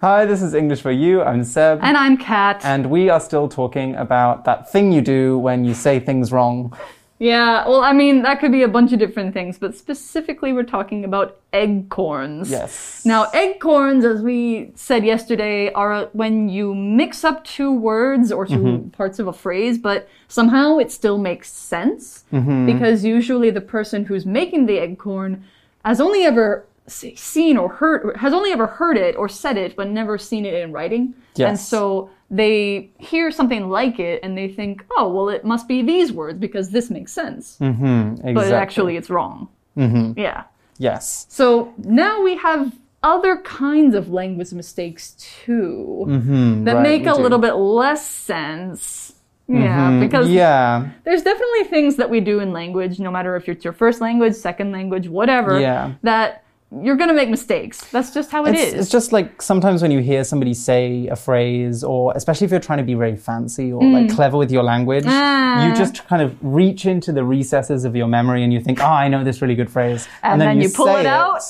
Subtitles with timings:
[0.00, 1.22] Hi, this is English for You.
[1.22, 1.78] I'm Seb.
[1.82, 2.62] And I'm Kat.
[2.64, 6.74] And we are still talking about that thing you do when you say things wrong.
[7.18, 10.62] yeah, well, I mean, that could be a bunch of different things, but specifically, we're
[10.62, 12.48] talking about eggcorns.
[12.50, 13.02] Yes.
[13.04, 18.54] Now, eggcorns, as we said yesterday, are when you mix up two words or 2
[18.54, 18.88] Mm-hmm.
[18.90, 22.24] parts of a phrase, but somehow it still makes sense.
[22.32, 22.64] Mm-hmm.
[22.64, 25.42] Because usually the person who's making the eggcorn
[25.84, 29.88] has only ever seen or heard, has only ever heard it or said it, but
[29.88, 31.14] never seen it in writing.
[31.36, 31.48] yes.
[31.48, 35.82] And so they hear something like it and they think, oh, well, it must be
[35.82, 37.56] these words because this makes sense.
[37.60, 38.32] Mm-hmm, exactly.
[38.34, 39.48] But actually, it's wrong.
[39.76, 40.18] Mm-hmm.
[40.18, 40.44] Yeah.
[40.78, 41.26] Yes.
[41.28, 45.12] So now we have other kinds of language mistakes
[45.44, 46.68] too that Mm-hmm.
[46.68, 47.20] right, make a do.
[47.22, 49.14] little bit less sense.
[49.48, 50.34] Yeah, because Mm-hmm.
[50.36, 50.88] Yeah.
[51.04, 54.34] there's definitely things that we do in language, no matter if it's your first language,
[54.34, 55.94] second language, whatever, Yeah.
[56.04, 56.44] that
[56.82, 57.84] you're going to make mistakes.
[57.90, 58.74] That's just how it It's, is.
[58.74, 62.60] it's just like sometimes when you hear somebody say a phrase, or especially if you're
[62.60, 65.10] trying to be very fancy or like clever with your language, Mm.
[65.10, 65.66] Ah.
[65.68, 68.86] you just kind of reach into the recesses of your memory and you think, oh,
[68.86, 70.06] I know this really good phrase.
[70.22, 71.42] And then you pull say it out.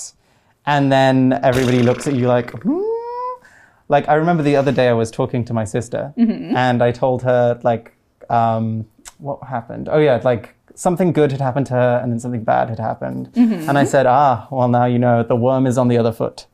[0.67, 2.81] And then everybody looks at you like, hmm?
[3.89, 6.57] Like, I remember the other day I was talking to my sister Mm-hmm.
[6.57, 7.93] and I told her, like,
[8.31, 8.87] um,
[9.19, 9.89] what happened?
[9.91, 13.31] Oh, yeah, like something good had happened to her and then something bad had happened.
[13.35, 13.69] Mm-hmm.
[13.69, 16.47] And I said, ah, well, now you know the worm is on the other foot.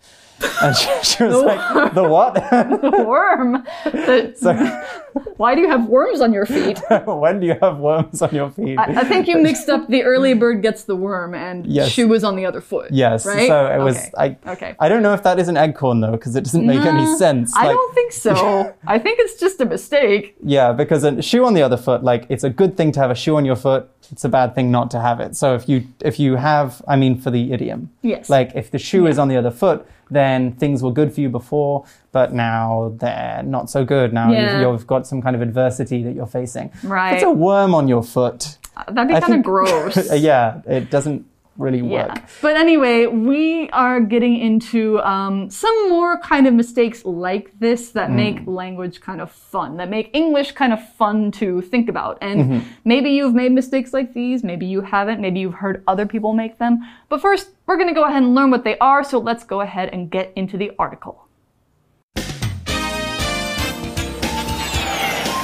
[0.63, 2.35] And she, she was like, the what?
[2.51, 3.65] the worm.
[3.85, 4.53] The- so,
[5.37, 6.81] why do you have worms on your feet?
[7.07, 8.79] when do you have worms on your feet?
[8.79, 11.91] I think you mixed up the early bird gets the worm and Yes.
[11.91, 12.91] shoe was on the other foot.
[12.91, 13.25] yes.
[13.25, 13.49] Right?
[13.49, 14.11] So it was, Okay.
[14.45, 14.75] I, Okay.
[14.79, 17.17] I don't know if that is an eggcorn though, because it doesn't make any Nah,
[17.17, 17.53] sense.
[17.57, 18.75] I don't think so.
[18.87, 20.37] I think it's just a mistake.
[20.45, 23.11] Yeah, because a shoe on the other foot, like it's a good thing to have
[23.11, 23.89] a shoe on your foot.
[24.13, 25.35] It's a bad thing not to have it.
[25.37, 28.29] So if you if you have, I mean, for the idiom, Yes.
[28.31, 31.29] like if the shoe is on the other foot, then things were good for you
[31.29, 34.13] before, but now they're not so good.
[34.13, 34.61] Now Yeah.
[34.61, 36.71] you've, you've got some kind of adversity that you're facing.
[36.83, 37.15] Right.
[37.15, 38.59] It's a worm on your foot.
[38.91, 40.13] That'd be kind of gross.
[40.21, 41.25] yeah, it doesn't
[41.59, 42.11] really work.
[42.15, 42.27] Yeah.
[42.43, 48.11] But anyway, we are getting into um, some more kind of mistakes like this that
[48.11, 48.17] Hmm.
[48.17, 52.19] make language kind of fun, that make English kind of fun to think about.
[52.21, 52.69] And Mm-hmm.
[52.85, 56.59] maybe you've made mistakes like these, maybe you haven't, maybe you've heard other people make
[56.59, 56.81] them.
[57.09, 59.61] But first, we're going to go ahead and learn what they are, so let's go
[59.61, 61.23] ahead and get into the article.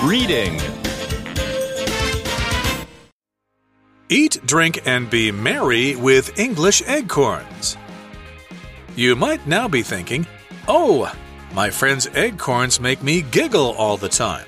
[0.05, 0.59] Reading
[4.13, 7.79] Eat, drink, and be merry with English eggcorns.
[8.95, 10.27] You might now be thinking,
[10.69, 11.11] oh,
[11.55, 14.45] my friend's eggcorns make me giggle all the time.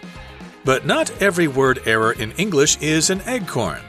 [0.66, 3.80] But not every word error in English is an eggcorn.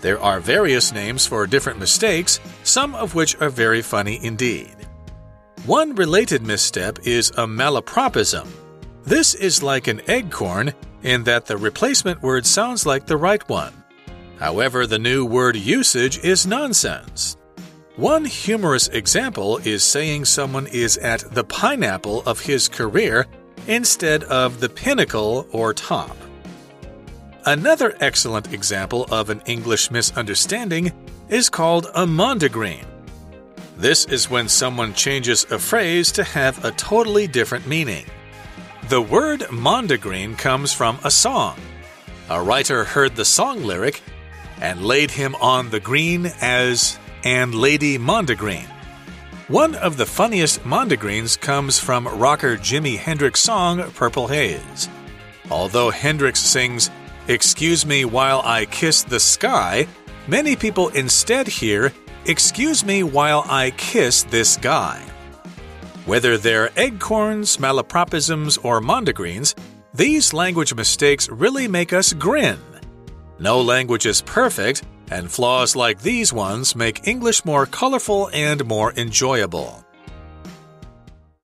[0.00, 4.74] There are various names for different mistakes, some of which are very funny indeed.
[5.66, 8.48] One related misstep is a malapropism.
[9.04, 10.74] This is like an eggcorn
[11.04, 13.72] in that the replacement word sounds like the right one.
[14.38, 17.36] However, the new word usage is nonsense.
[17.96, 23.26] One humorous example is saying someone is at the pineapple of his career
[23.66, 26.16] instead of the pinnacle or top.
[27.46, 30.92] Another excellent example of an English misunderstanding
[31.28, 32.84] is called a mondegreen.
[33.78, 38.04] This is when someone changes a phrase to have a totally different meaning.
[38.88, 41.58] The word mondegreen comes from a song.
[42.28, 44.02] A writer heard the song lyric
[44.60, 48.66] and laid him on the green as and Lady Mondegreen.
[49.48, 54.88] One of the funniest mondegreens comes from rocker Jimi Hendrix' song Purple Haze.
[55.50, 56.90] Although Hendrix sings,
[57.28, 59.86] Excuse me while I kiss the sky,
[60.26, 61.92] many people instead hear,
[62.24, 65.00] Excuse me while I kiss this guy.
[66.06, 69.54] Whether they're eggcorns, malapropisms, or mondegreens,
[69.94, 72.58] these language mistakes really make us grin.
[73.38, 78.92] No language is perfect, and flaws like these ones make English more colorful and more
[78.96, 79.84] enjoyable.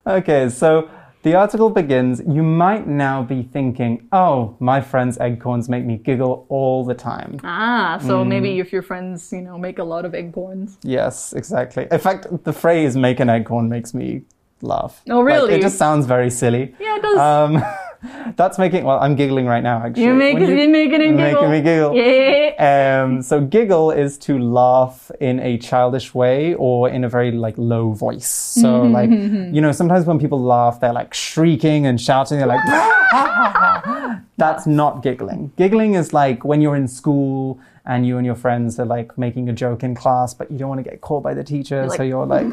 [0.05, 0.89] Okay, so
[1.21, 6.45] the article begins You might now be thinking, oh, my friend's eggcorns make me giggle
[6.49, 7.39] all the time.
[7.43, 8.27] Ah, so Mm.
[8.27, 10.77] maybe if your friends, you know, make a lot of eggcorns.
[10.83, 11.87] Yes, exactly.
[11.91, 14.23] In fact, the phrase make an eggcorn makes me
[14.61, 15.01] laugh.
[15.09, 15.53] Oh, Like, really?
[15.53, 16.75] it just sounds very silly.
[16.79, 17.17] Yeah, it does.
[17.19, 17.63] Um,
[18.35, 20.03] that's making, well, I'm giggling right now, actually.
[20.03, 21.17] You're making, you- you're making giggle.
[21.17, 21.95] Making me giggle.
[21.95, 23.03] Yeah.
[23.03, 27.55] Um, so giggle is to laugh in a childish way or in a very like
[27.57, 28.29] low voice.
[28.29, 32.37] So like you know sometimes when people laugh they're like shrieking and shouting.
[32.39, 32.65] They're like
[34.37, 35.51] that's not giggling.
[35.57, 39.49] Giggling is like when you're in school and you and your friends are like making
[39.49, 41.95] a joke in class, but you don't want to get caught by the teacher, so
[41.97, 42.47] like- you're like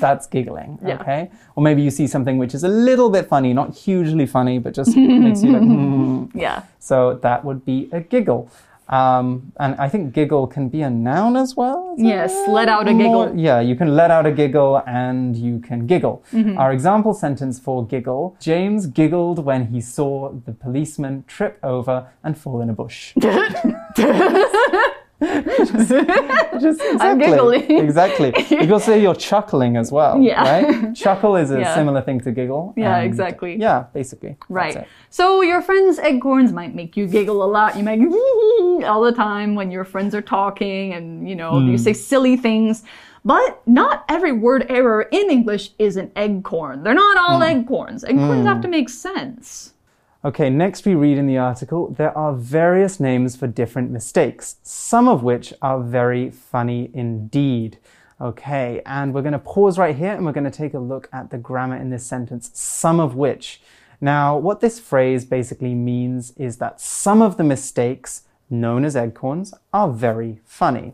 [0.00, 0.78] That's giggling.
[0.82, 1.00] Yeah.
[1.00, 1.30] Okay.
[1.54, 4.74] Or maybe you see something which is a little bit funny, not hugely funny, but
[4.74, 6.62] just makes you like, "Hmm." Yeah.
[6.78, 8.50] So that would be a giggle.
[8.88, 11.94] Um, and I think giggle can be a noun as well.
[11.96, 13.38] Yes, let out a More- giggle.
[13.38, 16.24] yeah, you can let out a giggle and you can giggle.
[16.32, 16.58] Mm-hmm.
[16.58, 22.36] Our example sentence for giggle James giggled when he saw the policeman trip over and
[22.36, 23.14] fall in a bush.
[25.20, 27.26] Just exactly.
[27.26, 27.78] giggling.
[27.78, 28.32] Exactly.
[28.50, 30.20] You also say you're chuckling as well.
[30.20, 30.42] Yeah.
[30.42, 30.94] Right?
[31.02, 31.74] Chuckle is a Yeah.
[31.74, 32.72] similar thing to giggle.
[32.76, 33.56] Yeah, exactly.
[33.56, 34.36] Yeah, basically.
[34.48, 34.86] Right.
[35.10, 37.76] So your friends' eggcorns might make you giggle a lot.
[37.76, 38.00] You might
[38.84, 41.76] all the time when your friends are talking and you know you hmm.
[41.76, 42.82] say silly things.
[43.22, 46.84] But not every word error in English is an eggcorn.
[46.84, 47.44] They're not all hmm.
[47.44, 48.04] eggcorns.
[48.04, 48.62] Eggcorns have hmm.
[48.62, 49.74] to make sense.
[50.22, 55.08] Okay, next we read in the article there are various names for different mistakes, some
[55.08, 57.78] of which are very funny indeed.
[58.20, 61.08] Okay, and we're going to pause right here and we're going to take a look
[61.10, 63.62] at the grammar in this sentence, some of which.
[63.98, 69.54] Now, what this phrase basically means is that some of the mistakes, known as eggcorns,
[69.72, 70.92] are very funny.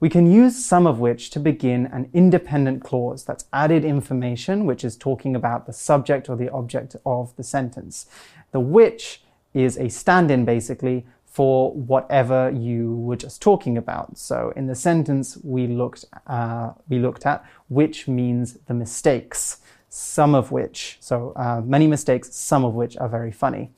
[0.00, 4.84] We can use some of which to begin an independent clause that's added information, which
[4.84, 8.06] is talking about the subject or the object of the sentence.
[8.54, 9.20] The which
[9.52, 14.16] is a stand in basically for whatever you were just talking about.
[14.16, 20.36] So in the sentence we looked, uh, we looked at which means the mistakes, some
[20.36, 23.72] of which, so uh, many mistakes, some of which are very funny.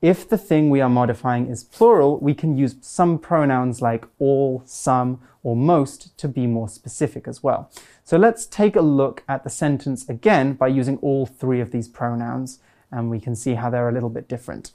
[0.00, 4.62] If the thing we are modifying is plural, we can use some pronouns like all,
[4.64, 7.70] some, or most to be more specific as well.
[8.02, 11.88] So let's take a look at the sentence again by using all three of these
[11.88, 12.60] pronouns,
[12.90, 14.72] and we can see how they're a little bit different.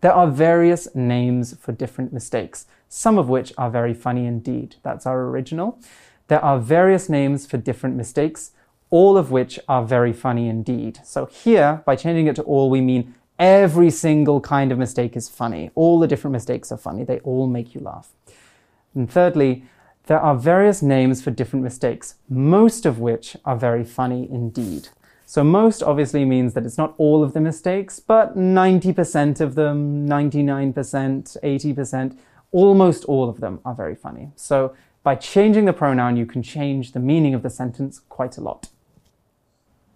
[0.00, 4.76] There are various names for different mistakes, some of which are very funny indeed.
[4.82, 5.78] That's our original.
[6.28, 8.52] There are various names for different mistakes,
[8.88, 11.00] all of which are very funny indeed.
[11.04, 15.28] So here, by changing it to all, we mean every single kind of mistake is
[15.28, 15.70] funny.
[15.74, 17.04] All the different mistakes are funny.
[17.04, 18.08] They all make you laugh.
[18.94, 19.64] And thirdly,
[20.06, 24.88] there are various names for different mistakes, most of which are very funny indeed.
[25.30, 30.08] So most obviously means that it's not all of the mistakes, but 90% of them,
[30.08, 32.18] 99%, 80%,
[32.50, 34.32] almost all of them are very funny.
[34.34, 34.74] So
[35.04, 38.70] by changing the pronoun, you can change the meaning of the sentence quite a lot.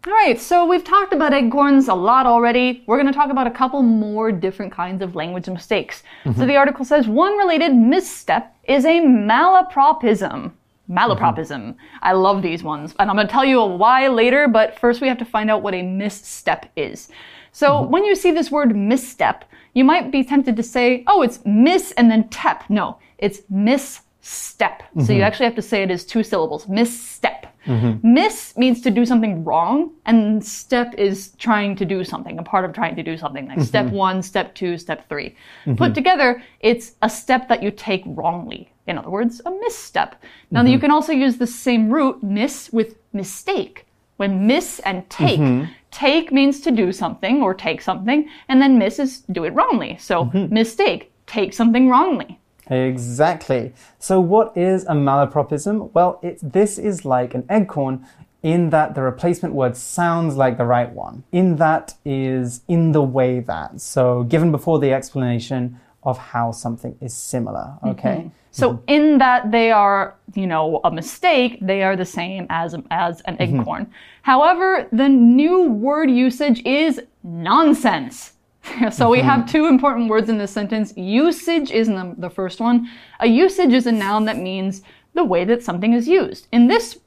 [0.07, 2.85] All right, so we've talked about eggcorns a lot already.
[2.87, 6.05] We're going to talk about a couple more different kinds of language mistakes.
[6.23, 6.47] So mm-hmm.
[6.47, 10.53] the article says one related misstep is a malapropism.
[10.91, 11.77] Malapropism.
[12.03, 12.95] I love these ones.
[12.99, 15.51] And I'm going to tell you a why later, but first we have to find
[15.51, 17.09] out what a misstep is.
[17.53, 17.91] So mm-hmm.
[17.91, 21.93] when you see this word misstep, you might be tempted to say, oh, it's miss
[21.93, 22.65] and then tep.
[22.69, 24.83] No, it's misstep.
[24.95, 25.23] So you mm-hmm.
[25.23, 26.69] actually have to say it as two syllables.
[26.69, 27.47] Misstep.
[27.67, 28.13] Mm-hmm.
[28.13, 32.65] Miss means to do something wrong, and step is trying to do something, a part
[32.65, 33.97] of trying to do something, like step mm-hmm.
[33.97, 35.35] one, step two, step 3
[35.65, 35.93] Put mm-hmm.
[35.93, 38.71] together, it's a step that you take wrongly.
[38.87, 40.23] In other words, a misstep.
[40.51, 43.87] Now, you can also use the same root, miss, with mistake.
[44.17, 48.99] When miss and take, take means to do something or take something, and then miss
[48.99, 49.97] is do it wrongly.
[49.99, 52.39] So, mistake, take something wrongly.
[52.71, 53.73] Exactly.
[53.99, 55.91] So, what is a malapropism?
[55.93, 58.05] Well, it, this is like an eggcorn
[58.43, 61.25] in that the replacement word sounds like the right one.
[61.33, 63.81] In that is in the way that.
[63.81, 67.75] So, given before the explanation of how something is similar.
[67.77, 67.89] Mm-hmm.
[67.89, 68.31] Okay.
[68.51, 68.85] So mm-hmm.
[68.87, 73.37] in that they are, you know, a mistake, they are the same as as an
[73.37, 73.61] mm-hmm.
[73.61, 73.89] eggcorn.
[74.23, 78.34] However, the new word usage is nonsense.
[78.93, 79.49] so we have mm-hmm.
[79.49, 80.93] two important words in this sentence.
[80.97, 82.89] Usage is the, first one.
[83.21, 84.83] A usage is a noun that means
[85.15, 86.49] the way that something is used.
[86.53, 86.99] In this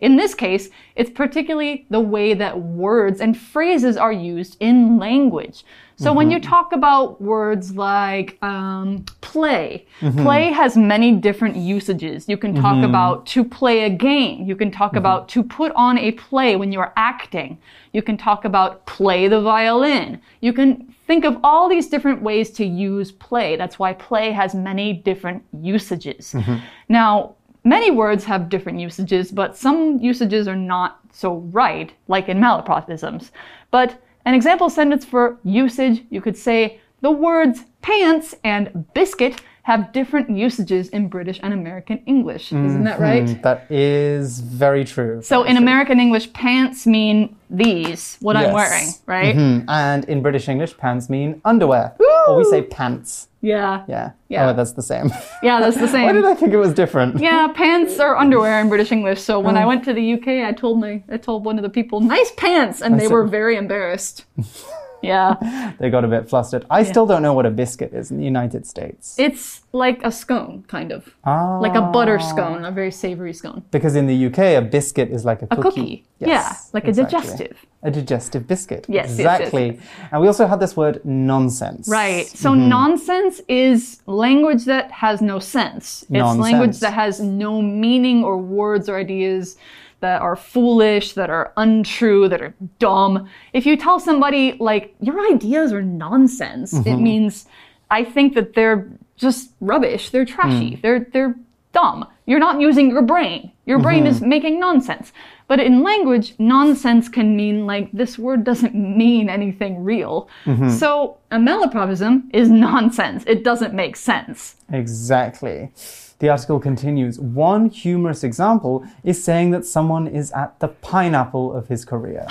[0.00, 5.64] in this case, it's particularly the way that words and phrases are used in language.
[5.96, 6.34] So when mm-hmm.
[6.34, 10.22] you talk about words like um, play, mm-hmm.
[10.22, 12.28] play has many different usages.
[12.28, 14.46] You can talk about to play a game.
[14.46, 17.58] You can talk about to put on a play when you're acting.
[17.92, 20.20] You can talk about play the violin.
[20.40, 23.56] You can think of all these different ways to use play.
[23.56, 26.32] That's why play has many different usages.
[26.34, 26.58] Mm-hmm.
[26.88, 27.34] Now,
[27.64, 33.30] Many words have different usages, but some usages are not so right, like in malapropisms.
[33.70, 39.92] But an example sentence for usage, you could say the words pants and biscuit have
[39.92, 42.44] different usages in British and American English.
[42.52, 43.24] Isn't that right?
[43.28, 45.20] Mm, That is very true.
[45.22, 49.34] So in American English, pants mean these, what I'm wearing, right?
[49.36, 51.86] Hmm, And in British English, pants mean underwear.
[52.26, 53.28] Or we say pants.
[53.42, 53.84] Yeah.
[53.94, 54.06] Yeah.
[54.28, 54.48] Yeah.
[54.48, 55.06] Oh, that's the same.
[55.48, 56.06] Yeah, that's the same.
[56.06, 56.24] Why did.
[56.24, 57.10] I think it was different?
[57.28, 59.20] Yeah, pants are underwear in British English.
[59.28, 59.68] So when I Oh.
[59.70, 62.76] went to the UK, I told my I told one of the people, "Nice pants,"
[62.84, 63.14] and they see.
[63.14, 64.16] were very embarrassed.
[65.02, 66.66] yeah, They got a bit flustered.
[66.70, 69.14] I still don't know what a biscuit is in the United States.
[69.18, 71.58] it's like a scone, kind of Ah.
[71.60, 73.62] like a butter scone, a very savory scone.
[73.70, 75.62] Because in the UK, a biscuit is like a A cookie.
[75.62, 77.56] cookie, Yes, yeah, like a digestive.
[77.82, 78.86] A digestive biscuit.
[78.88, 79.78] Yes, yes, yes, exactly.
[80.10, 81.86] And we also had this word nonsense.
[81.88, 82.26] Right.
[82.26, 82.68] So Mm-hmm.
[82.68, 86.04] nonsense is language that has no sense.
[86.10, 89.56] It's language that has no meaning or words or ideas
[90.00, 93.28] that are foolish, that are untrue, that are dumb.
[93.52, 96.88] If you tell somebody like your ideas are nonsense, Mm-hmm.
[96.88, 97.46] it means
[97.90, 98.86] I think that they're
[99.16, 100.10] just rubbish.
[100.10, 100.72] They're trashy.
[100.76, 100.82] Mm.
[100.82, 101.34] They're they're
[101.72, 102.06] dumb.
[102.26, 103.50] You're not using your brain.
[103.66, 104.28] Your brain is Mm-hmm.
[104.28, 105.12] making nonsense.
[105.48, 110.28] But in language, nonsense can mean like this word doesn't mean anything real.
[110.44, 110.70] Mm-hmm.
[110.70, 113.24] So a malapropism is nonsense.
[113.26, 114.56] It doesn't make sense.
[114.70, 115.70] Exactly.
[116.20, 121.68] The article continues One humorous example is saying that someone is at the pineapple of
[121.68, 122.26] his career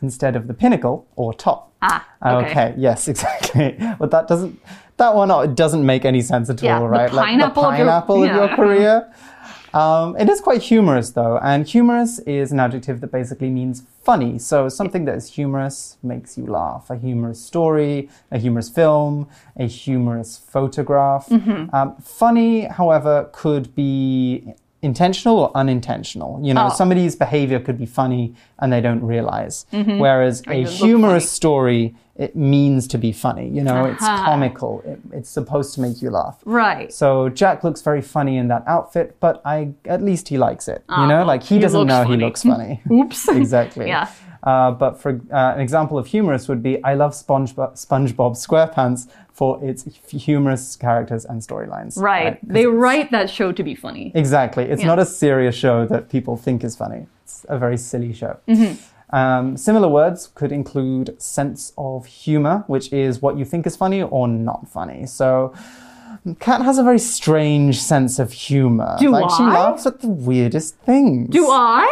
[0.00, 1.72] instead of the pinnacle or top.
[1.82, 2.74] Ah, okay.
[2.76, 3.76] yes, exactly.
[3.98, 4.60] But that doesn't,
[4.98, 7.86] that one uh, doesn't make any sense at Yeah, all, the pineapple of like your-
[7.86, 8.56] the pineapple of your, yeah.
[8.56, 9.12] career.
[9.74, 14.38] Um, it is quite humorous though, and humorous is an adjective that basically means funny.
[14.38, 16.90] So something that is humorous makes you laugh.
[16.90, 21.28] A humorous story, a humorous film, a humorous photograph.
[21.28, 21.74] Mm-hmm.
[21.74, 26.38] Um, funny, however, could be intentional or unintentional.
[26.42, 26.74] You know, Oh.
[26.74, 29.66] somebody's behavior could be funny and they don't realize.
[29.70, 30.52] Whereas a Mm-hmm.
[30.52, 31.36] you look humorous funny.
[31.40, 33.48] story, it means to be funny.
[33.48, 34.82] You know, it's comical.
[34.84, 36.40] It, it's supposed to make you laugh.
[36.44, 36.92] Right.
[36.92, 40.84] So Jack looks very funny in that outfit, but I at least he likes it.
[40.90, 42.82] you know, Oh, like he he doesn't know he looks funny.
[42.90, 43.28] Oops.
[43.42, 43.86] exactly.
[43.86, 44.08] Yeah.
[44.42, 49.08] Uh, but for uh, an example of humorous would be I love SpongeBob, SpongeBob SquarePants
[49.32, 51.96] for its humorous characters and storylines.
[51.98, 54.12] Right, They write that show to be funny.
[54.14, 54.64] Exactly.
[54.64, 54.88] It's Yeah.
[54.88, 57.06] not a serious show that people think is funny.
[57.22, 58.36] It's a very silly show.
[58.48, 59.16] Mm-hmm.
[59.16, 64.02] Um, similar words could include sense of humor, which is what you think is funny
[64.02, 65.06] or not funny.
[65.06, 65.52] So,
[66.38, 68.96] Kat has a very strange sense of humor.
[68.98, 71.28] Do like she laughs at the weirdest things.
[71.30, 71.90] Do I?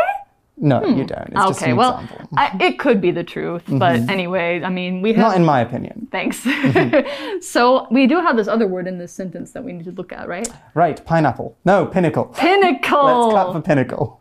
[0.63, 1.07] No, you hmm.
[1.07, 1.29] don't.
[1.29, 2.29] It's just okay, an well, example.
[2.37, 2.61] I, mm-hmm.
[2.61, 4.11] it could be the truth, but mm-hmm.
[4.11, 5.19] anyway, I mean, we have.
[5.19, 6.07] Not in my opinion.
[6.13, 6.45] Thanks.
[6.45, 7.39] Mm-hmm.
[7.41, 10.13] so we do have this other word in this sentence that we need to look
[10.13, 10.49] at, right?
[10.75, 11.57] Right, pineapple.
[11.65, 12.27] No, pinnacle.
[12.27, 13.05] Pinnacle.
[13.05, 14.20] Let's clap for pinnacle.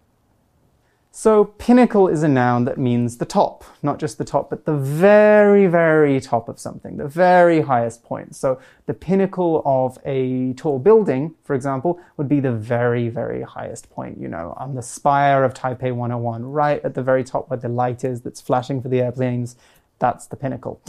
[1.21, 4.77] So, pinnacle is a noun that means the top, not just the top, but the
[4.77, 8.37] very, very top of something, the very highest point.
[8.37, 13.89] So, the pinnacle of a tall building, for example, would be the very, very highest
[13.89, 17.59] point, you know, on the spire of Taipei 101, right at the very top where
[17.59, 19.57] the light is that's flashing for the airplanes.
[19.99, 20.81] That's the pinnacle.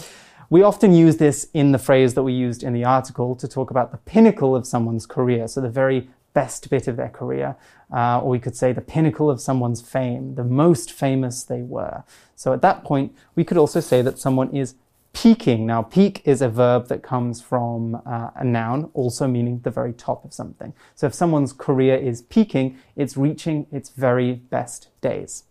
[0.49, 3.73] We often use this in the phrase that we used in the article to talk
[3.73, 5.49] about the pinnacle of someone's career.
[5.49, 7.57] So, the very best bit of their career,
[7.93, 12.05] uh, or we could say the pinnacle of someone's fame, the most famous they were.
[12.37, 14.75] So at that point, we could also say that someone is
[15.13, 15.67] peaking.
[15.67, 19.93] Now, peak is a verb that comes from uh, a noun, also meaning the very
[19.93, 20.73] top of something.
[20.95, 25.45] So if someone's career is peaking, it's reaching its very best days.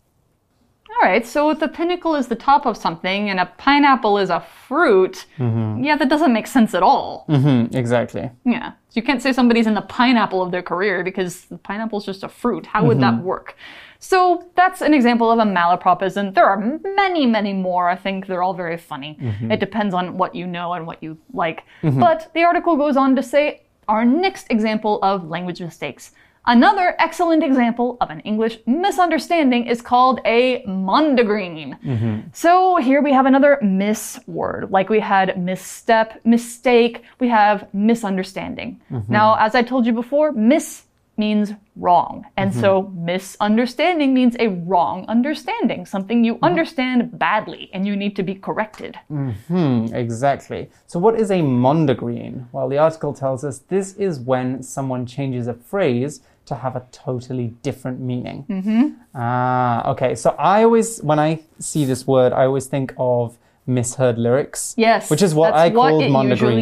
[1.02, 4.30] All right, so if the pinnacle is the top of something and a pineapple is
[4.30, 5.82] a fruit, mm-hmm.
[5.82, 7.24] yeah, that doesn't make sense at all.
[7.28, 8.30] hmm exactly.
[8.44, 8.72] Yeah.
[8.90, 12.24] So you can't say somebody's in the pineapple of their career because the pineapple's just
[12.24, 12.66] a fruit.
[12.66, 13.24] How would that mm-hmm.
[13.24, 13.56] work?
[14.00, 16.34] So that's an example of a malapropism.
[16.34, 17.90] There are many, many more.
[17.90, 19.18] I think they're all very funny.
[19.22, 19.52] Mm-hmm.
[19.52, 21.64] It depends on what you know and what you like.
[21.82, 26.12] But the article goes on to say our next example of language mistakes.
[26.50, 31.80] Another excellent example of an English misunderstanding is called a mondegreen.
[31.80, 32.30] Mm-hmm.
[32.34, 34.72] So here we have another miss word.
[34.72, 38.82] Like we had misstep, mistake, we have misunderstanding.
[38.92, 39.14] Mm-hmm.
[39.14, 40.86] Now, as I told you before, miss
[41.20, 42.26] means wrong.
[42.36, 42.62] And mm-hmm.
[42.62, 48.34] so misunderstanding means a wrong understanding, something you understand badly and you need to be
[48.34, 48.98] corrected.
[49.08, 50.72] Hmm, exactly.
[50.88, 52.48] So, what is a mondegreen?
[52.54, 56.84] Well, the article tells us this is when someone changes a phrase to have a
[56.92, 58.46] totally different meaning.
[58.50, 58.84] Mm-hmm.
[59.16, 60.14] Ah, okay.
[60.16, 63.38] So, I always, when I see this word, I always think of
[63.68, 64.74] misheard lyrics.
[64.78, 66.12] Yes, Which is what I what called usually-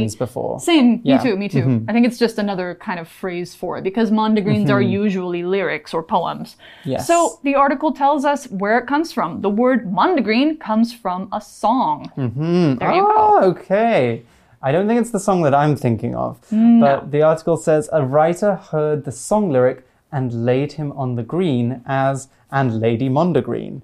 [0.03, 0.59] mondegreens before.
[0.59, 1.17] Same, Yeah.
[1.17, 1.85] me too, me too.
[1.87, 5.93] I think it's just another kind of phrase for it because mondegreens are usually lyrics
[5.93, 6.57] or poems.
[6.83, 7.07] Yes.
[7.07, 9.39] So the article tells us where it comes from.
[9.41, 12.11] The word mondegreen comes from a song.
[12.17, 13.15] There you go.
[13.17, 14.23] Oh, okay.
[14.61, 16.79] I don't think it's the song that I'm thinking of, mm.
[16.79, 21.23] but the article says a writer heard the song lyric and laid him on the
[21.23, 23.81] green as and Lady Mondegreen,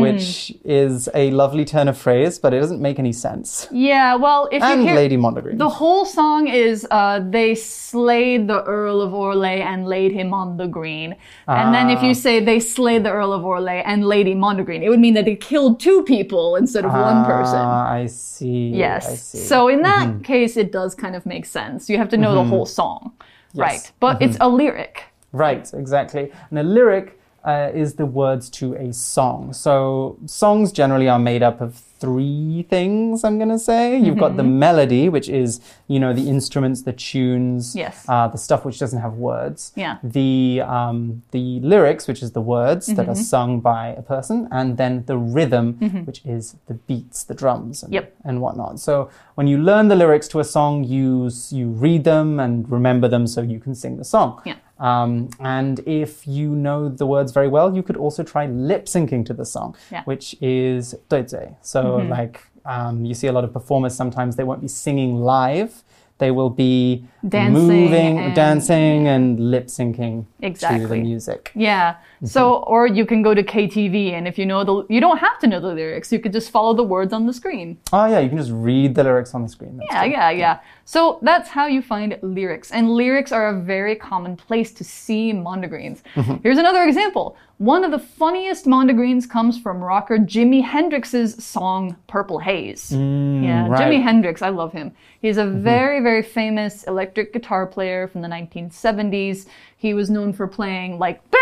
[0.00, 3.66] which is a lovely turn of phrase, but it doesn't make any sense.
[3.72, 5.58] Yeah, well, if And you hear Lady Mondegreen.
[5.58, 10.56] the whole song is uh, they slayed the Earl of Orlais and laid him on
[10.58, 11.16] the green.
[11.48, 12.06] And then if Ah.
[12.06, 15.24] you say they slayed the Earl of Orlais and Lady Mondegreen, it would mean that
[15.24, 17.58] they killed two people instead of one person.
[17.58, 18.68] Ah, I see.
[18.68, 19.10] Yes.
[19.10, 19.38] I see.
[19.38, 19.46] Mm-hmm.
[19.48, 21.90] So in that case, it does kind of make sense.
[21.90, 23.10] You have to know the whole song.
[23.56, 23.90] Right.
[23.98, 24.52] But it's Mm-hmm.
[24.52, 25.02] a lyric.
[25.34, 26.30] Right, exactly.
[26.50, 29.52] And a lyric uh, is the words to a song.
[29.52, 33.98] So songs generally are made up of three things, I'm going to say.
[33.98, 34.58] You've got the Mm-hmm.
[34.58, 38.04] melody, which is, you know, the instruments, the tunes, Yes.
[38.08, 39.72] uh, the stuff which doesn't have words.
[39.76, 39.98] Yeah.
[40.02, 43.10] The, um, the lyrics, which is the words that Mm-hmm.
[43.10, 45.66] are sung by a person, and then the rhythm,
[46.06, 48.14] which is the beats, the drums, and, Yep.
[48.24, 48.80] and whatnot.
[48.80, 53.06] So when you learn the lyrics to a song, you, you read them and remember
[53.08, 54.40] them so you can sing the song.
[54.46, 54.56] Yeah.
[54.78, 59.24] Um, and if you know the words very well, you could also try lip syncing
[59.26, 60.02] to the song, Yeah.
[60.04, 61.54] which is 对嘴.
[61.62, 65.84] So, like, um, you see a lot of performers sometimes they won't be singing live,
[66.18, 71.50] they will be Dancing moving, and- dancing, and lip syncing to the music.
[71.54, 71.94] Yeah.
[72.24, 72.30] Mm-hmm.
[72.32, 75.38] So, or you can go to KTV, and if you know the, you don't have
[75.40, 76.10] to know the lyrics.
[76.12, 77.78] You could just follow the words on the screen.
[77.92, 79.76] Oh, yeah, you can just read the lyrics on the screen.
[79.76, 80.12] That's Yeah, true.
[80.12, 80.58] yeah, yeah.
[80.86, 82.70] So that's how you find lyrics.
[82.70, 86.02] And lyrics are a very common place to see mondegreens.
[86.14, 86.36] Mm-hmm.
[86.42, 87.36] Here's another example.
[87.58, 92.90] One of the funniest mondegreens comes from rocker Jimi Hendrix's song Purple Haze.
[92.92, 93.80] yeah, Mm, right.
[93.80, 93.92] Mm-hmm.
[93.92, 94.92] Jimi Hendrix, I love him.
[95.20, 99.46] He's a very, very famous electric guitar player from the 1970s.
[99.84, 101.20] He was known for playing like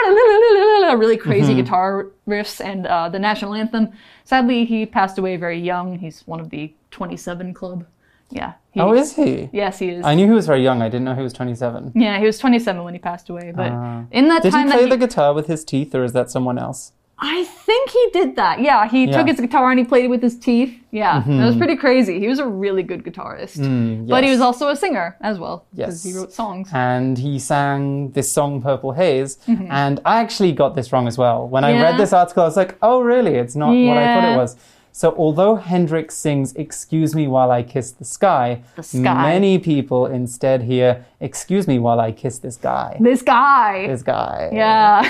[1.03, 1.61] really crazy Mm-hmm.
[1.63, 3.93] guitar riffs and uh, the national anthem.
[4.25, 5.97] Sadly, he passed away very young.
[6.01, 7.87] He's one of the 27 club.
[8.31, 8.55] Yeah.
[8.73, 9.49] he- Oh, is he?
[9.53, 10.05] Yes, he is.
[10.05, 10.83] I knew he was very young.
[10.83, 11.93] I didn't know he was 27.
[11.95, 13.53] yeah, he was 27 when he passed away.
[13.55, 13.71] But
[14.11, 14.43] in that Ah.
[14.43, 16.93] Did he play that the guitar with his teeth, or is that someone else?
[17.25, 18.61] I think he did that.
[18.61, 19.17] Yeah, he Yeah.
[19.17, 20.75] took his guitar and he played it with his teeth.
[20.91, 22.19] Yeah, that was pretty crazy.
[22.19, 23.57] He was a really good guitarist.
[23.59, 24.11] But he Mm-hmm.
[24.11, 24.31] Mm, yes.
[24.31, 25.65] was also a singer as well.
[25.75, 26.13] Because Yes.
[26.13, 26.69] he wrote songs.
[26.73, 29.39] and he sang this song Purple Haze.
[29.49, 29.69] Mm-hmm.
[29.71, 31.49] And I actually got this wrong as well.
[31.49, 33.35] When I read this article, I was like, oh, really?
[33.37, 34.57] It's not what I thought it was.
[34.95, 39.01] So, although Hendrix sings Excuse Me While I Kiss the Sky, The sky.
[39.33, 42.99] many people instead hear Excuse Me While I Kiss This Guy.
[43.01, 43.87] This guy.
[43.87, 44.51] This guy.
[44.53, 45.03] Yeah.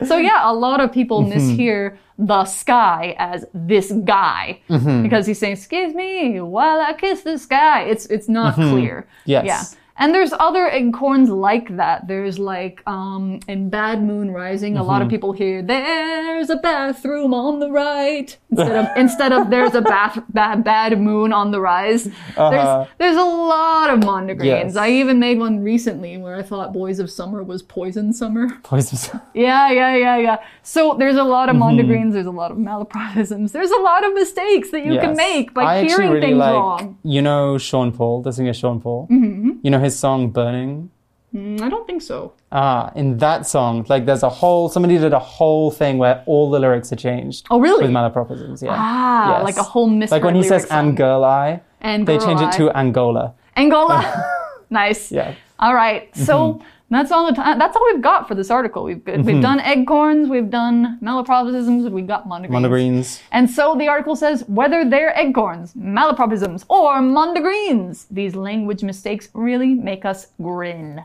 [0.06, 1.38] so yeah, a lot of people Mm-hmm.
[1.56, 5.02] mishear the sky as this guy Mm-hmm.
[5.02, 9.06] because he's saying "excuse me while I kiss the sky." It's it's not clear.
[9.06, 9.30] Mm-hmm.
[9.30, 9.44] Yes.
[9.46, 9.62] Yeah.
[9.98, 12.06] And there's other eggcorns like that.
[12.06, 15.02] There's like um, in Bad Moon Rising, a lot Mm-hmm.
[15.06, 19.80] of people hear "There's a bathroom on the right" instead of instead of "There's a
[19.80, 22.50] bath bad, bad moon on the rise." Uh-huh.
[22.50, 24.44] There's there's a lot of mondegreens.
[24.44, 24.76] Yes.
[24.76, 28.98] I even made one recently where I thought "Boys of Summer" was "Poison Summer." Poison-
[28.98, 29.22] Summer.
[29.34, 30.36] Yeah, yeah, yeah, yeah.
[30.62, 31.78] So there's a lot of Mm-hmm.
[31.80, 35.54] mondegreens, there's a lot of malapropisms, there's a lot of mistakes that you can make
[35.54, 36.98] by I hearing really things like, wrong.
[37.02, 39.08] You know Sean Paul, the singer Sean Paul?
[39.10, 39.52] Mm-hmm.
[39.62, 40.90] You know his song Burning?
[41.34, 42.32] Mm, I don't think so.
[42.52, 46.50] Ah, in that song, like there's a whole, somebody did a whole thing where all
[46.54, 47.46] the lyrics are changed.
[47.50, 47.82] Oh, really?
[47.84, 48.74] With malapropisms, yeah.
[48.78, 49.44] Ah, Yes.
[49.48, 52.52] like a whole misread Like when he says and girl eye, And they change it
[52.60, 53.34] to Angola.
[53.56, 53.98] Angola.
[54.70, 55.02] nice.
[55.12, 55.34] Yeah.
[55.58, 56.02] All right.
[56.28, 56.94] So Mm-hmm.
[56.94, 57.58] that's all the time.
[57.58, 58.84] That's all we've got for this article.
[58.84, 62.50] We've we've done eggcorns, we've done malapropisms, we've got mondegreens.
[62.50, 63.20] Monogreens.
[63.32, 69.74] And so the article says whether they're eggcorns, malapropisms, or mondegreens, these language mistakes really
[69.74, 71.02] make us grin.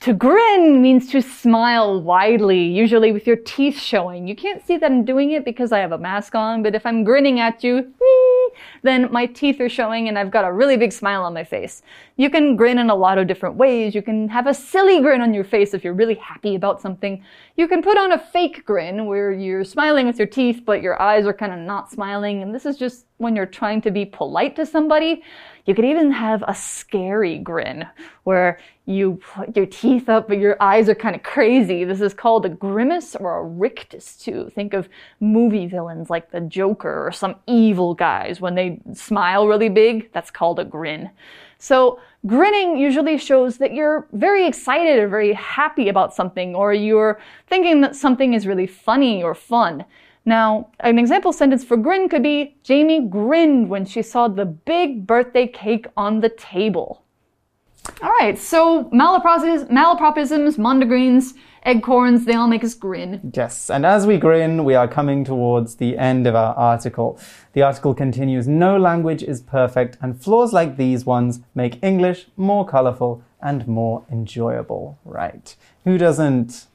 [0.00, 4.26] To grin means to smile widely, usually with your teeth showing.
[4.26, 6.84] You can't see that I'm doing it because I have a mask on, but if
[6.84, 7.94] I'm grinning at you,
[8.82, 11.82] then my teeth are showing and I've got a really big smile on my face.
[12.16, 13.94] You can grin in a lot of different ways.
[13.94, 17.24] You can have a silly grin on your face if you're really happy about something.
[17.56, 21.00] You can put on a fake grin where you're smiling with your teeth, but your
[21.00, 22.42] eyes are kind of not smiling.
[22.42, 25.22] And this is just when you're trying to be polite to somebody.
[25.64, 27.86] You could even have a scary grin
[28.24, 31.84] where you put your teeth up, but your eyes are kind of crazy.
[31.84, 34.50] This is called a grimace or a rictus, too.
[34.54, 34.88] Think of
[35.20, 38.40] movie villains like the Joker or some evil guys.
[38.40, 41.10] When they smile really big, that's called a grin.
[41.58, 47.20] So, grinning usually shows that you're very excited or very happy about something, or you're
[47.46, 49.84] thinking that something is really funny or fun.
[50.24, 55.06] Now, an example sentence for grin could be Jamie grinned when she saw the big
[55.06, 57.02] birthday cake on the table.
[58.00, 61.34] All right, so malapropisms, malapropisms mondegreens,
[61.66, 63.32] Eggcorns, they all make us grin.
[63.34, 67.18] Yes, and as we grin, we are coming towards the end of our article.
[67.52, 72.66] The article continues No language is perfect, and flaws like these ones make English more
[72.66, 74.98] colorful and more enjoyable.
[75.04, 75.54] Right.
[75.84, 76.66] Who doesn't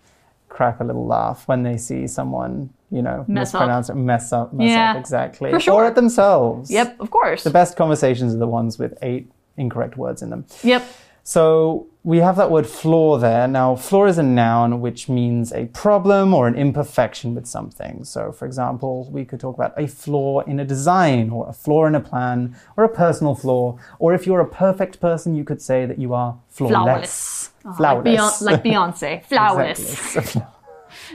[0.47, 3.61] crack a little laugh when they see someone, you know, Mess up.
[3.61, 5.51] mispronounce it, mess up, mess Yeah, up exactly.
[5.51, 5.73] for sure.
[5.83, 6.71] Or at themselves.
[6.71, 7.43] Yep, of course.
[7.43, 10.45] The best conversations are the ones with eight incorrect words in them.
[10.63, 10.83] Yep.
[11.23, 13.49] So we have that word flaw there.
[13.49, 18.05] Now, flaw is a noun which means a problem or an imperfection with something.
[18.05, 21.85] So, for example, we could talk about a flaw in a design or a flaw
[21.85, 23.77] in a plan or a personal flaw.
[23.99, 26.71] Or if you're a perfect person, you could say that you are flawless.
[26.71, 27.49] Flawless.
[27.65, 28.41] Oh, Flawless.
[28.41, 29.25] Like, Beyonce, like Beyonce.
[29.25, 30.15] Flawless.
[30.15, 30.41] Exactly.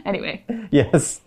[0.05, 0.44] Anyway.
[0.70, 1.20] yes,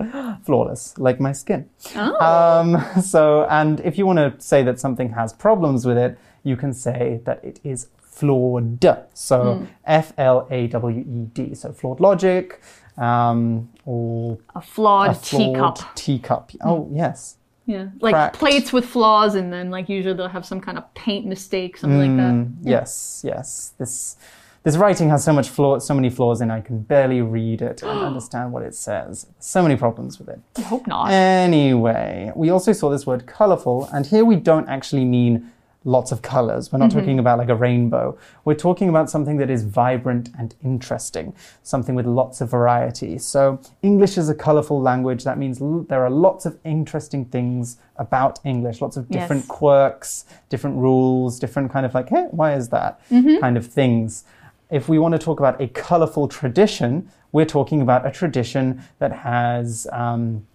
[0.43, 1.69] flawless, like my skin.
[1.95, 2.15] Oh.
[2.25, 6.56] Um, so, and if you want to say that something has problems with it, you
[6.56, 8.84] can say that it is flawed.
[9.13, 9.65] So, Hmm.
[9.86, 11.54] F L A W E D.
[11.56, 12.62] So, flawed logic,
[12.97, 15.95] um, or a flawed, a flawed teacup.
[15.95, 16.51] Teacup.
[16.63, 17.38] Oh, yes.
[17.67, 17.88] Yeah.
[17.99, 18.38] Like Cracked.
[18.38, 21.99] plates with flaws, and then, like, usually they'll have some kind of paint mistake, something
[21.99, 22.34] like that.
[22.34, 23.73] Mm, Yes, yes.
[23.80, 24.17] This
[24.65, 27.84] this writing has so much flaw, so many flaws, and I can barely read it
[27.84, 29.28] and understand what it says.
[29.39, 30.39] So many problems with it.
[30.58, 31.12] I hope not.
[31.12, 35.51] Anyway, we also saw this word colorful, and here we don't actually mean
[35.84, 36.71] lots of colors.
[36.73, 36.99] We're not mm-hmm.
[36.99, 38.17] talking about like a rainbow.
[38.43, 43.19] We're talking about something that is vibrant and interesting, something with lots of variety.
[43.19, 45.23] So, English is a colorful language.
[45.25, 49.47] That means l- there are lots of interesting things about English, lots of different Yes.
[49.49, 53.38] quirks, different rules, different kind of like, hey, why is that mm-hmm.
[53.39, 54.25] kind of things.
[54.69, 59.12] If we want to talk about a colorful tradition, we're talking about a tradition that
[59.12, 59.88] has.
[59.91, 60.47] Um,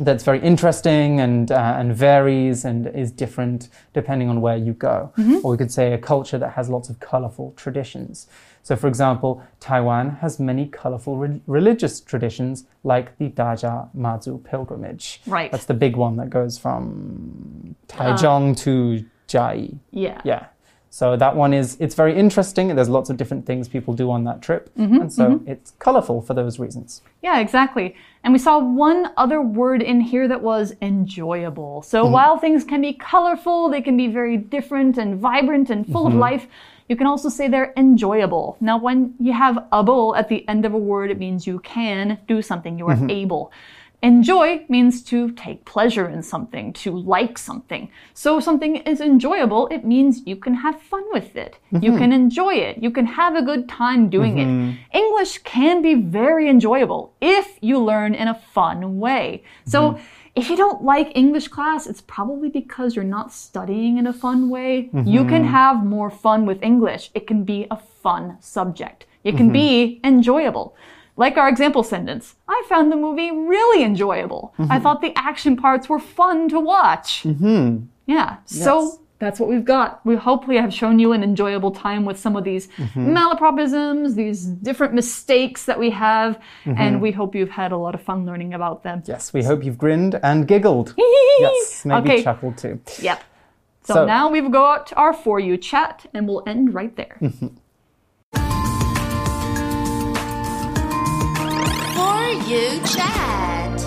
[0.00, 5.12] that's very interesting and uh, and varies and is different depending on where you go.
[5.42, 8.28] Or we could say a culture that has lots of colorful traditions.
[8.62, 15.20] So, for example, Taiwan has many colorful re- religious traditions, like the Dajia Mazu pilgrimage.
[15.26, 15.50] Right.
[15.50, 19.78] That's the big one that goes from Taichung to Chiayi.
[19.90, 20.20] yeah.
[20.24, 20.46] Yeah.
[20.90, 22.74] So that one is it's very interesting.
[22.74, 25.48] There's lots of different things people do on that trip, Mm-hmm, and so mm-hmm.
[25.48, 27.02] it's colorful for those reasons.
[27.22, 27.94] Yeah, exactly.
[28.24, 31.82] And we saw one other word in here that was enjoyable.
[31.82, 32.12] So mm-hmm.
[32.12, 36.12] while things can be colorful, they can be very different and vibrant and full of
[36.12, 36.20] mm-hmm.
[36.20, 36.46] life,
[36.88, 38.56] you can also say they're enjoyable.
[38.60, 42.18] Now, when you have able at the end of a word, it means you can
[42.26, 43.52] do something, you are able.
[44.00, 47.90] Enjoy means to take pleasure in something, to like something.
[48.14, 51.58] So something is enjoyable, it means you can have fun with it.
[51.72, 52.12] You can mm-hmm.
[52.12, 52.78] enjoy it.
[52.78, 54.46] You can have a good time doing it.
[54.46, 54.96] Mm-hmm.
[54.96, 59.42] English can be very enjoyable if you learn in a fun way.
[59.66, 60.02] So mm-hmm.
[60.36, 64.48] if you don't like English class, it's probably because you're not studying in a fun
[64.48, 64.90] way.
[65.04, 67.10] You can have more fun with English.
[67.14, 69.06] It can be a fun subject.
[69.24, 70.76] It can be enjoyable.
[71.18, 74.54] Like our example sentence, I found the movie really enjoyable.
[74.56, 74.82] I mm-hmm.
[74.82, 77.24] thought the action parts were fun to watch.
[77.24, 77.86] Hmm.
[78.06, 80.00] Yeah, so that's what we've got.
[80.06, 83.16] We hopefully have shown you an enjoyable time with some of these mm-hmm.
[83.16, 86.80] malapropisms, these different mistakes that we have, mm-hmm.
[86.80, 89.02] and we hope you've had a lot of fun learning about them.
[89.04, 90.94] Yes, we hope you've grinned and giggled.
[91.40, 92.22] yes, maybe Okay.
[92.22, 92.80] chuckled too.
[93.00, 93.24] Yep.
[93.82, 97.18] So, So- now we've got our For You chat, and we'll end right there.
[102.28, 103.80] For you chat.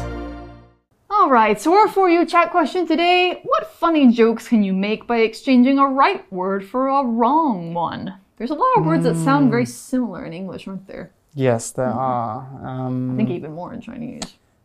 [1.12, 5.06] All right, so our For You chat question today What funny jokes can you make
[5.06, 8.16] by exchanging a right word for a wrong one?
[8.38, 11.12] There's a lot of words that sound very similar in English, aren't there?
[11.36, 12.00] Yes, there Mm-hmm.
[12.00, 12.48] are.
[12.66, 14.24] I Um, think even more in Chinese.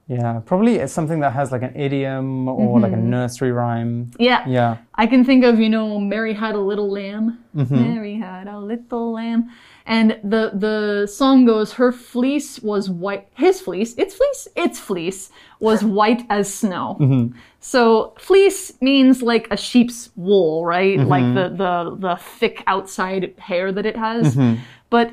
[0.09, 4.13] Yeah, probably it's something that has like an idiom or like a nursery rhyme.
[4.21, 4.47] Yeah.
[4.47, 4.77] Yeah.
[4.95, 7.43] I can think of, you know, Mary had a little lamb.
[7.57, 7.75] Mm-hmm.
[7.75, 9.51] Mary had a little lamb.
[9.85, 13.29] And the the song goes, her fleece was white.
[13.35, 16.97] His fleece, its fleece, its fleece was white as snow.
[17.01, 17.37] Mm-hmm.
[17.59, 20.99] So fleece means like a sheep's wool, right?
[20.99, 21.09] Mm-hmm.
[21.09, 24.37] Like the, the the thick outside hair that it has.
[24.37, 24.61] Mm-hmm.
[24.89, 25.13] But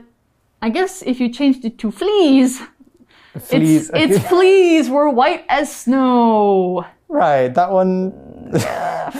[0.62, 2.62] I guess if you changed it to fleas,
[3.39, 3.89] Fleas.
[3.93, 6.86] its its fleas were white as snow.
[7.08, 8.12] right, that one.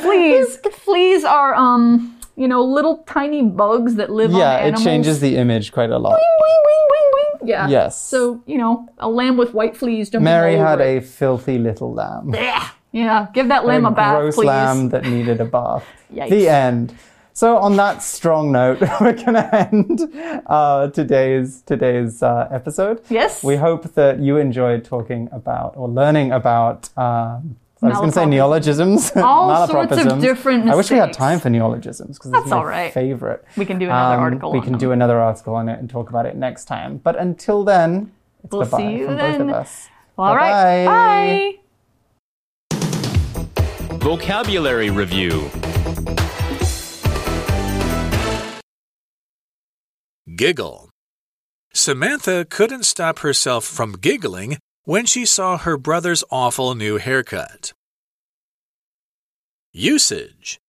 [0.02, 0.58] Fleas.
[0.86, 5.36] Fleas are um, you know, little tiny bugs that live on Yeah, it changes the
[5.38, 6.12] image quite a lot.
[6.12, 7.50] Wing, wing, wing, wing.
[7.50, 7.68] Yeah.
[7.68, 8.02] Yes.
[8.02, 12.34] So you know, a lamb with white fleas jumping Mary had a filthy little lamb.
[12.34, 14.46] Yeah, Yeah, give that lamb a, bath, gross please.
[14.48, 15.86] lamb that needed a bath.
[16.10, 16.94] The end.
[17.36, 20.02] So on that strong note, we're gonna end
[20.46, 23.02] uh, today's today's uh, episode.
[23.10, 23.44] Yes.
[23.44, 26.90] We hope that you enjoyed talking about or learning about.
[26.98, 30.22] Um, I was going to say neologisms, All sorts of malapropisms.
[30.22, 32.94] different I wish we had time for neologisms because That's it's my all right.
[32.94, 33.44] favorite.
[33.58, 34.80] We can do another Um, article We on can them.
[34.80, 36.96] do another article on it and talk about it next time.
[37.04, 38.14] But until then,
[38.46, 39.32] It's We'll see you from then.
[39.40, 39.90] both of us.
[40.18, 40.86] All right.
[40.86, 41.58] Bye-bye.
[42.72, 43.98] Bye.
[43.98, 45.50] Vocabulary Review
[50.28, 50.90] Giggle.
[51.74, 57.74] Samantha couldn't stop herself from giggling when she saw her brother's awful new haircut.
[59.74, 60.60] Usage.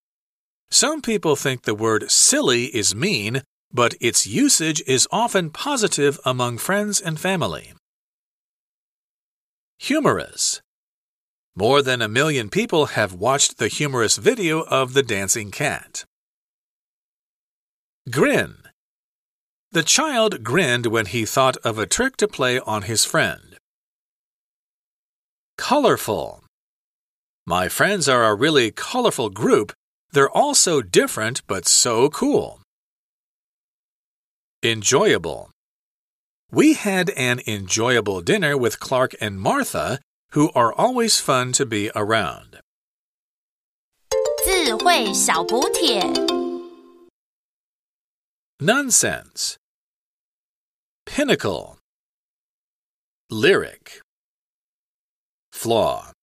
[0.71, 6.59] Some people think the word silly is mean, but its usage is often positive among
[6.59, 7.75] friends and family.
[9.79, 10.61] Humorous.
[11.55, 16.05] More than a million people have watched the humorous video of the dancing cat.
[18.11, 18.57] Grin.
[19.74, 23.58] The child grinned when he thought of a trick to play on his friend.
[25.58, 26.44] Colorful.
[27.46, 29.74] My friends are a really colorful group.
[30.12, 32.62] They're all so different but so cool.
[34.64, 35.52] Enjoyable.
[36.52, 40.00] We had an enjoyable dinner with Clark and Martha,
[40.32, 42.60] who are always fun to be around.
[44.44, 46.02] 智慧小补帖。
[48.60, 49.58] Nonsense.
[51.07, 51.77] Pinnacle.
[53.31, 54.01] Lyric.
[55.53, 56.14] Flaw.